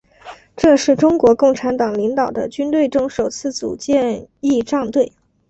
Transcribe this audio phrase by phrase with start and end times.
[0.57, 5.13] 这是中国共产党领导的军队中首次组建仪仗队。